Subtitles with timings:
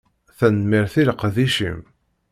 [0.37, 1.79] Tanemmirt i leqdic-im